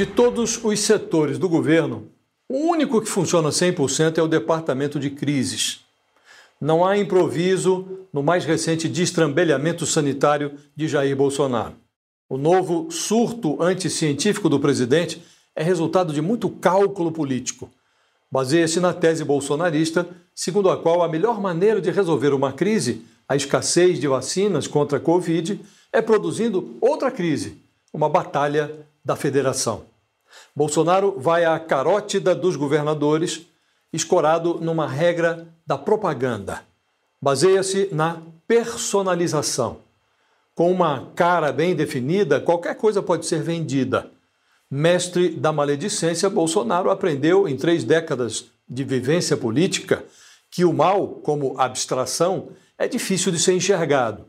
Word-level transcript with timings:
De 0.00 0.06
todos 0.06 0.58
os 0.64 0.80
setores 0.80 1.36
do 1.36 1.46
governo, 1.46 2.08
o 2.48 2.56
único 2.56 3.02
que 3.02 3.06
funciona 3.06 3.50
100% 3.50 4.16
é 4.16 4.22
o 4.22 4.28
departamento 4.28 4.98
de 4.98 5.10
crises. 5.10 5.80
Não 6.58 6.86
há 6.86 6.96
improviso 6.96 8.06
no 8.10 8.22
mais 8.22 8.46
recente 8.46 8.88
destrambelhamento 8.88 9.84
sanitário 9.84 10.54
de 10.74 10.88
Jair 10.88 11.14
Bolsonaro. 11.14 11.74
O 12.30 12.38
novo 12.38 12.90
surto 12.90 13.62
anticientífico 13.62 14.48
do 14.48 14.58
presidente 14.58 15.22
é 15.54 15.62
resultado 15.62 16.14
de 16.14 16.22
muito 16.22 16.48
cálculo 16.48 17.12
político. 17.12 17.70
Baseia-se 18.32 18.80
na 18.80 18.94
tese 18.94 19.22
bolsonarista, 19.22 20.08
segundo 20.34 20.70
a 20.70 20.78
qual 20.78 21.02
a 21.02 21.08
melhor 21.10 21.38
maneira 21.42 21.78
de 21.78 21.90
resolver 21.90 22.32
uma 22.32 22.54
crise, 22.54 23.04
a 23.28 23.36
escassez 23.36 24.00
de 24.00 24.08
vacinas 24.08 24.66
contra 24.66 24.96
a 24.96 25.00
Covid, 25.02 25.60
é 25.92 26.00
produzindo 26.00 26.74
outra 26.80 27.10
crise, 27.10 27.60
uma 27.92 28.08
batalha 28.08 28.72
da 29.04 29.14
federação. 29.14 29.89
Bolsonaro 30.54 31.14
vai 31.18 31.44
à 31.44 31.58
carótida 31.58 32.34
dos 32.34 32.56
governadores, 32.56 33.46
escorado 33.92 34.58
numa 34.60 34.86
regra 34.86 35.48
da 35.66 35.78
propaganda. 35.78 36.62
Baseia-se 37.20 37.88
na 37.92 38.20
personalização. 38.46 39.78
Com 40.54 40.70
uma 40.70 41.10
cara 41.14 41.52
bem 41.52 41.74
definida, 41.74 42.40
qualquer 42.40 42.76
coisa 42.76 43.02
pode 43.02 43.26
ser 43.26 43.42
vendida. 43.42 44.10
Mestre 44.70 45.30
da 45.30 45.52
maledicência, 45.52 46.28
Bolsonaro 46.28 46.90
aprendeu 46.90 47.48
em 47.48 47.56
três 47.56 47.82
décadas 47.82 48.46
de 48.68 48.84
vivência 48.84 49.36
política 49.36 50.04
que 50.50 50.64
o 50.64 50.72
mal, 50.72 51.06
como 51.08 51.58
abstração, 51.58 52.50
é 52.76 52.88
difícil 52.88 53.32
de 53.32 53.38
ser 53.38 53.54
enxergado. 53.54 54.24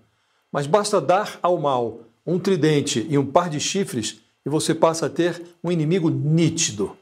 Mas 0.51 0.67
basta 0.67 1.01
dar 1.01 1.39
ao 1.41 1.57
mal 1.59 2.01
um 2.25 2.39
tridente 2.39 3.05
e 3.09 3.17
um 3.17 3.25
par 3.25 3.49
de 3.49 3.59
chifres 3.59 4.20
e 4.45 4.49
você 4.49 4.73
passa 4.73 5.05
a 5.05 5.09
ter 5.09 5.41
um 5.63 5.71
inimigo 5.71 6.09
nítido. 6.09 6.95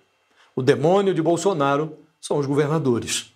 O 0.56 0.62
demônio 0.62 1.14
de 1.14 1.22
Bolsonaro 1.22 1.98
são 2.20 2.38
os 2.38 2.46
governadores. 2.46 3.32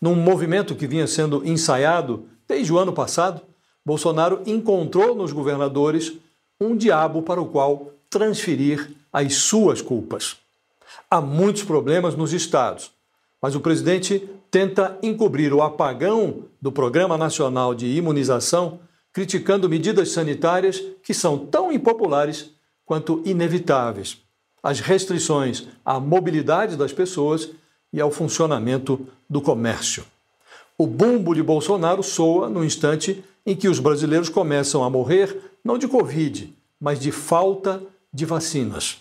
Num 0.00 0.14
movimento 0.14 0.74
que 0.74 0.86
vinha 0.86 1.06
sendo 1.06 1.46
ensaiado 1.46 2.26
desde 2.46 2.72
o 2.72 2.78
ano 2.78 2.92
passado, 2.92 3.40
Bolsonaro 3.84 4.42
encontrou 4.46 5.14
nos 5.14 5.32
governadores 5.32 6.12
um 6.60 6.76
diabo 6.76 7.22
para 7.22 7.40
o 7.40 7.46
qual 7.46 7.92
transferir 8.10 8.90
as 9.12 9.34
suas 9.34 9.80
culpas. 9.80 10.36
Há 11.10 11.20
muitos 11.20 11.62
problemas 11.62 12.16
nos 12.16 12.32
estados, 12.32 12.90
mas 13.40 13.54
o 13.54 13.60
presidente 13.60 14.28
tenta 14.50 14.98
encobrir 15.02 15.52
o 15.52 15.62
apagão 15.62 16.44
do 16.60 16.72
Programa 16.72 17.16
Nacional 17.16 17.74
de 17.74 17.86
Imunização, 17.86 18.80
criticando 19.12 19.68
medidas 19.68 20.10
sanitárias 20.10 20.82
que 21.02 21.14
são 21.14 21.38
tão 21.38 21.70
impopulares 21.70 22.50
quanto 22.86 23.20
inevitáveis. 23.26 24.18
As 24.62 24.80
restrições 24.80 25.66
à 25.84 26.00
mobilidade 26.00 26.76
das 26.76 26.92
pessoas 26.92 27.50
e 27.92 28.00
ao 28.00 28.10
funcionamento 28.10 29.06
do 29.28 29.40
comércio. 29.42 30.04
O 30.78 30.86
bumbo 30.86 31.34
de 31.34 31.42
Bolsonaro 31.42 32.02
soa 32.02 32.48
no 32.48 32.64
instante 32.64 33.22
em 33.44 33.56
que 33.56 33.68
os 33.68 33.78
brasileiros 33.78 34.28
começam 34.28 34.84
a 34.84 34.90
morrer 34.90 35.36
não 35.64 35.76
de 35.76 35.88
Covid, 35.88 36.54
mas 36.80 37.00
de 37.00 37.10
falta 37.10 37.82
de 38.12 38.24
vacinas. 38.24 38.98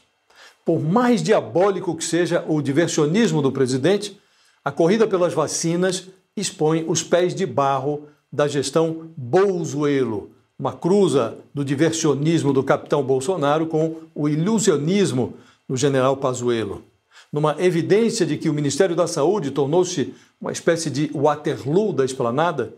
Por 0.64 0.82
mais 0.82 1.22
diabólico 1.22 1.96
que 1.96 2.04
seja 2.04 2.44
o 2.48 2.62
diversionismo 2.62 3.42
do 3.42 3.52
presidente, 3.52 4.20
a 4.64 4.72
corrida 4.72 5.06
pelas 5.06 5.34
vacinas 5.34 6.08
expõe 6.36 6.84
os 6.88 7.04
pés 7.04 7.36
de 7.36 7.46
barro 7.46 8.08
da 8.32 8.48
gestão 8.48 9.12
Bolzuelo, 9.16 10.32
uma 10.58 10.74
cruza 10.74 11.38
do 11.54 11.66
diversionismo 11.66 12.54
do 12.54 12.64
capitão 12.64 13.04
Bolsonaro 13.04 13.68
com 13.68 13.96
o 14.14 14.30
ilusionismo 14.30 15.36
do 15.68 15.76
general 15.76 16.18
Pazuello. 16.18 16.84
Numa 17.32 17.56
evidência 17.60 18.26
de 18.26 18.38
que 18.38 18.50
o 18.50 18.54
Ministério 18.54 18.96
da 18.96 19.08
Saúde 19.08 19.52
tornou-se 19.52 20.14
uma 20.40 20.52
espécie 20.52 20.90
de 20.90 21.12
Waterloo 21.14 21.92
da 21.92 22.06
esplanada, 22.06 22.74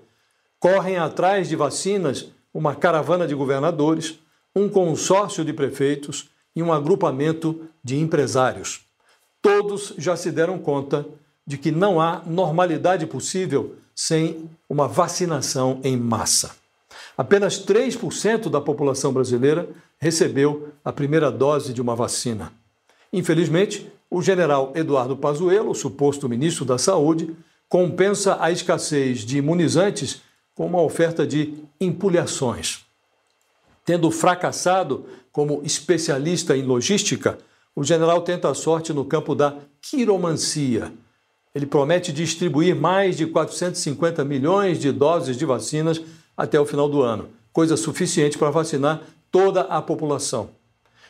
correm 0.59 0.97
atrás 0.97 1.49
de 1.49 1.55
vacinas 1.55 2.27
uma 2.53 2.73
caravana 2.73 3.27
de 3.27 3.35
governadores, 3.35 4.19
um 4.55 4.67
consórcio 4.67 5.45
de 5.45 5.53
prefeitos 5.53 6.29
e 6.55 6.63
um 6.63 6.73
agrupamento 6.73 7.61
de 7.83 7.97
empresários. 7.99 8.81
Todos 9.41 9.93
já 9.97 10.15
se 10.15 10.31
deram 10.31 10.57
conta 10.57 11.05
de 11.45 11.57
que 11.57 11.71
não 11.71 12.01
há 12.01 12.23
normalidade 12.25 13.05
possível 13.05 13.75
sem 13.95 14.49
uma 14.67 14.87
vacinação 14.87 15.79
em 15.83 15.95
massa. 15.95 16.55
Apenas 17.17 17.65
3% 17.65 18.47
da 18.47 18.61
população 18.61 19.11
brasileira 19.11 19.67
recebeu 19.97 20.69
a 20.85 20.93
primeira 20.93 21.31
dose 21.31 21.73
de 21.73 21.81
uma 21.81 21.95
vacina. 21.95 22.53
Infelizmente, 23.11 23.91
o 24.09 24.21
general 24.21 24.71
Eduardo 24.75 25.17
Pazuello, 25.17 25.73
suposto 25.73 26.29
ministro 26.29 26.63
da 26.63 26.77
Saúde, 26.77 27.35
compensa 27.67 28.37
a 28.39 28.51
escassez 28.51 29.21
de 29.21 29.39
imunizantes 29.39 30.21
com 30.53 30.67
uma 30.67 30.81
oferta 30.81 31.25
de 31.25 31.55
empulhações. 31.81 32.85
Tendo 33.83 34.11
fracassado 34.11 35.05
como 35.31 35.61
especialista 35.63 36.55
em 36.55 36.61
logística, 36.61 37.39
o 37.75 37.83
general 37.83 38.21
tenta 38.21 38.49
a 38.49 38.53
sorte 38.53 38.93
no 38.93 39.05
campo 39.05 39.33
da 39.33 39.55
quiromancia. 39.81 40.91
Ele 41.53 41.65
promete 41.65 42.13
distribuir 42.13 42.75
mais 42.75 43.17
de 43.17 43.25
450 43.25 44.23
milhões 44.23 44.79
de 44.79 44.91
doses 44.91 45.35
de 45.35 45.45
vacinas 45.45 46.01
até 46.37 46.59
o 46.59 46.65
final 46.65 46.87
do 46.87 47.01
ano, 47.01 47.29
coisa 47.51 47.75
suficiente 47.75 48.37
para 48.37 48.51
vacinar 48.51 49.01
toda 49.31 49.61
a 49.61 49.81
população. 49.81 50.51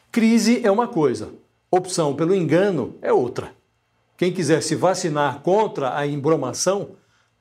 Crise 0.09 0.61
é 0.65 0.71
uma 0.71 0.87
coisa, 0.87 1.29
opção 1.69 2.15
pelo 2.15 2.33
engano 2.33 2.95
é 3.01 3.11
outra. 3.11 3.51
Quem 4.17 4.31
quiser 4.31 4.63
se 4.63 4.73
vacinar 4.73 5.41
contra 5.41 5.95
a 5.95 6.07
embromação 6.07 6.91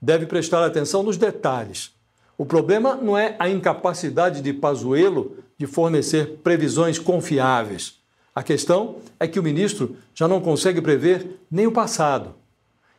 deve 0.02 0.26
prestar 0.26 0.64
atenção 0.64 1.02
nos 1.02 1.16
detalhes. 1.16 1.92
O 2.36 2.44
problema 2.44 2.96
não 2.96 3.16
é 3.16 3.34
a 3.38 3.48
incapacidade 3.48 4.42
de 4.42 4.52
Pazuello 4.52 5.36
de 5.56 5.66
fornecer 5.66 6.40
previsões 6.42 6.98
confiáveis. 6.98 7.98
A 8.34 8.42
questão 8.42 8.96
é 9.18 9.26
que 9.26 9.40
o 9.40 9.42
ministro 9.42 9.96
já 10.14 10.28
não 10.28 10.42
consegue 10.42 10.82
prever 10.82 11.40
nem 11.50 11.66
o 11.66 11.72
passado. 11.72 12.34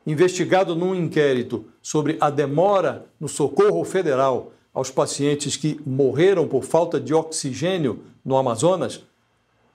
Investigado 0.08 0.75
num 0.75 0.96
inquérito 0.96 1.66
sobre 1.81 2.18
a 2.19 2.31
demora 2.31 3.06
no 3.19 3.28
socorro 3.28 3.84
federal 3.84 4.54
aos 4.78 4.92
pacientes 4.92 5.58
que 5.58 5.82
morreram 5.84 6.48
por 6.48 6.64
falta 6.64 7.00
de 7.00 7.12
oxigênio 7.12 8.04
no 8.24 8.38
Amazonas, 8.38 9.02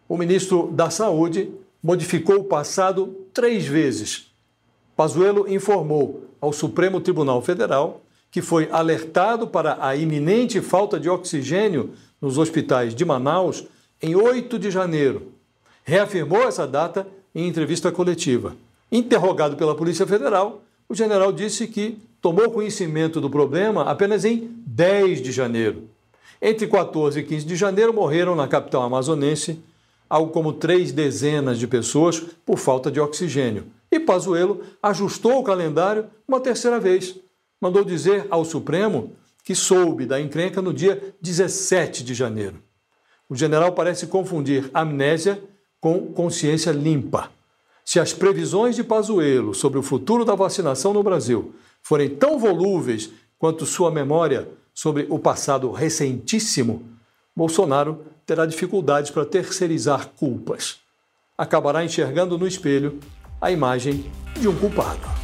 o 0.08 0.16
ministro 0.16 0.70
da 0.70 0.90
Saúde 0.90 1.50
modificou 1.82 2.36
o 2.36 2.44
passado 2.44 3.16
três 3.34 3.66
vezes. 3.66 4.32
Pazuello 4.94 5.52
informou 5.52 6.28
ao 6.40 6.52
Supremo 6.52 7.00
Tribunal 7.00 7.42
Federal 7.42 8.00
que 8.30 8.40
foi 8.40 8.68
alertado 8.70 9.48
para 9.48 9.76
a 9.84 9.96
iminente 9.96 10.60
falta 10.60 11.00
de 11.00 11.10
oxigênio 11.10 11.94
nos 12.20 12.38
hospitais 12.38 12.94
de 12.94 13.04
Manaus 13.04 13.64
em 14.00 14.14
8 14.14 14.56
de 14.56 14.70
janeiro. 14.70 15.32
Reafirmou 15.82 16.44
essa 16.44 16.64
data 16.64 17.08
em 17.34 17.48
entrevista 17.48 17.90
coletiva. 17.90 18.54
Interrogado 18.90 19.56
pela 19.56 19.74
Polícia 19.74 20.06
Federal, 20.06 20.62
o 20.92 20.94
general 20.94 21.32
disse 21.32 21.66
que 21.66 21.96
tomou 22.20 22.50
conhecimento 22.50 23.18
do 23.18 23.30
problema 23.30 23.84
apenas 23.84 24.26
em 24.26 24.52
10 24.66 25.22
de 25.22 25.32
janeiro. 25.32 25.88
Entre 26.40 26.66
14 26.66 27.18
e 27.18 27.22
15 27.22 27.46
de 27.46 27.56
janeiro 27.56 27.94
morreram 27.94 28.36
na 28.36 28.46
capital 28.46 28.82
amazonense 28.82 29.58
algo 30.06 30.30
como 30.30 30.52
três 30.52 30.92
dezenas 30.92 31.58
de 31.58 31.66
pessoas 31.66 32.20
por 32.44 32.58
falta 32.58 32.90
de 32.90 33.00
oxigênio. 33.00 33.64
E 33.90 33.98
Pazuello 33.98 34.60
ajustou 34.82 35.38
o 35.38 35.42
calendário 35.42 36.10
uma 36.28 36.38
terceira 36.38 36.78
vez. 36.78 37.16
Mandou 37.58 37.82
dizer 37.82 38.26
ao 38.28 38.44
Supremo 38.44 39.12
que 39.42 39.54
soube 39.54 40.04
da 40.04 40.20
encrenca 40.20 40.60
no 40.60 40.74
dia 40.74 41.14
17 41.22 42.04
de 42.04 42.12
janeiro. 42.12 42.62
O 43.30 43.34
general 43.34 43.72
parece 43.72 44.08
confundir 44.08 44.68
amnésia 44.74 45.42
com 45.80 46.12
consciência 46.12 46.70
limpa. 46.70 47.30
Se 47.92 48.00
as 48.00 48.14
previsões 48.14 48.74
de 48.74 48.82
Pazuello 48.82 49.52
sobre 49.52 49.78
o 49.78 49.82
futuro 49.82 50.24
da 50.24 50.34
vacinação 50.34 50.94
no 50.94 51.02
Brasil 51.02 51.54
forem 51.82 52.08
tão 52.08 52.38
volúveis 52.38 53.10
quanto 53.38 53.66
sua 53.66 53.90
memória 53.90 54.48
sobre 54.72 55.06
o 55.10 55.18
passado 55.18 55.70
recentíssimo, 55.70 56.88
Bolsonaro 57.36 58.00
terá 58.24 58.46
dificuldades 58.46 59.10
para 59.10 59.26
terceirizar 59.26 60.08
culpas. 60.16 60.78
Acabará 61.36 61.84
enxergando 61.84 62.38
no 62.38 62.46
espelho 62.46 62.98
a 63.38 63.50
imagem 63.50 64.10
de 64.40 64.48
um 64.48 64.56
culpado. 64.56 65.21